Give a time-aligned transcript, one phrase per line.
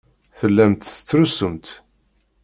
[0.37, 1.67] Tellamt tettrusumt.